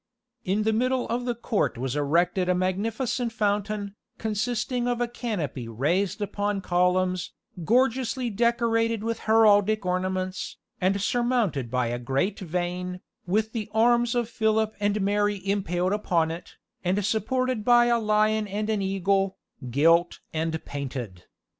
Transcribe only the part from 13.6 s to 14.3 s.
arms of